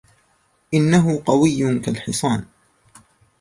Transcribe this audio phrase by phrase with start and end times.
[0.73, 2.45] إنه قوي كالحصان.